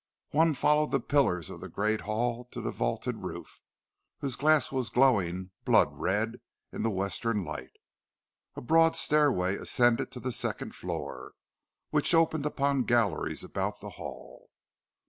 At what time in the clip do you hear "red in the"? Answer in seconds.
5.91-6.89